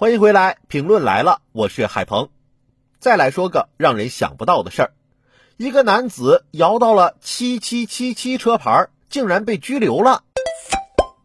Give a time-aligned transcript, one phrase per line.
[0.00, 2.28] 欢迎回来，评论来了，我是海鹏。
[3.00, 4.92] 再来说个让人想不到的事儿：
[5.56, 10.22] 一个男子摇到了七七七七车牌，竟然被拘留了。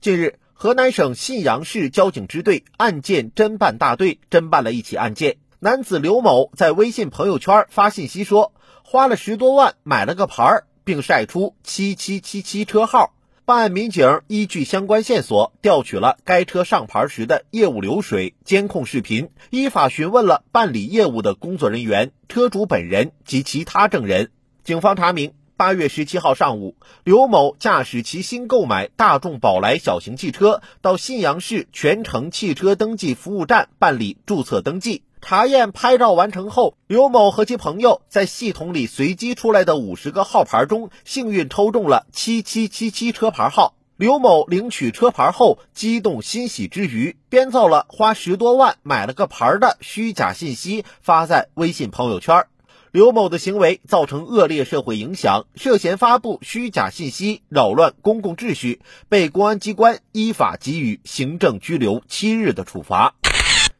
[0.00, 5.36] 近日，河南省信阳市交警支队案件侦办大队侦办了一起案件。
[5.60, 8.52] 男子刘某在微信朋友圈发信息说，
[8.82, 13.12] 花了十多万买了个牌，并晒出七七七七车号。
[13.46, 24.32] 办案民警依据相关线索，调取了该车上牌时的业务流水、监控视频，依法询问了办理业务的工作人员、车主本人及其他证人。
[24.64, 35.04] 警方查明，八月十七号上午，刘某驾驶其新购买大众宝来小型汽车到信阳市全程汽车登记服务站办理注册登记。
[35.20, 43.74] 查验拍照完成后，刘某和其朋友在系统里随机出来的五十个号牌中，幸运抽中了七七七七车牌号。
[43.96, 52.44] 刘某领取车牌后，激动欣喜之余，编造了花十多万买了个牌的虚假信息，发在微信朋友圈。
[52.92, 63.14] 刘某的行为造成恶劣社会影响，涉嫌发布虚假信息，扰乱公共秩序，被公安机关依法给予行政拘留七日的处罚。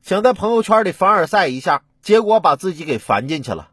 [0.07, 3.71] 想在朋友圈里凡尔赛一下，结果把自己给烦进去了。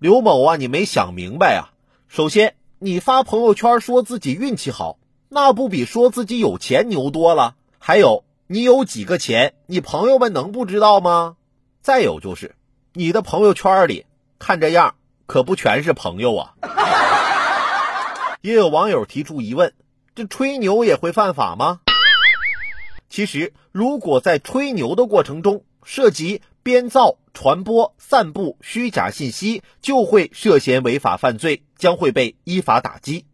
[0.00, 1.70] 刘某啊，你没想明白啊！
[2.08, 7.54] 首先，你发朋友圈说自己运气好，那不比说自己有钱牛多了？
[7.78, 11.36] 还有，你有几个钱，你朋友们能不知道吗？
[11.82, 12.56] 再有就是，
[12.92, 14.06] 你的朋友圈里
[14.40, 16.54] 看这样，可不全是朋友啊！
[18.42, 19.72] 也有网友提出疑问：
[20.16, 21.78] 这吹牛也会犯法吗？
[23.08, 33.24] 其实，如果在吹牛的过程中，涉及编造、传播、散布虚假信息，就会涉嫌违法犯罪，将会被依法打击。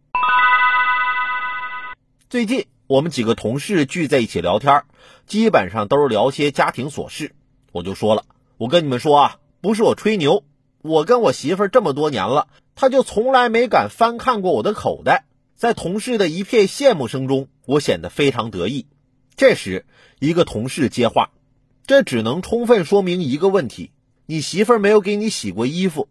[2.29, 4.83] 最近我们几个同事聚在一起聊天，
[5.25, 7.33] 基本上都是聊些家庭琐事。
[7.71, 8.23] 我就说了，
[8.57, 10.43] 我跟你们说啊，不是我吹牛，
[10.83, 15.25] 我跟我媳妇这么多年了，她就从来没敢翻看过我的口袋。
[15.55, 18.85] 在同事的一片羡慕声中，我显得非常得意。
[19.35, 19.87] 这时，
[20.19, 21.31] 一个同事接话。
[21.85, 23.91] 这只能充分说明一个问题：
[24.25, 26.07] 你媳妇儿没有给你洗过衣服。